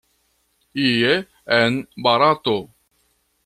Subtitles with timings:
[0.85, 1.13] Ie
[1.59, 2.57] en Barato.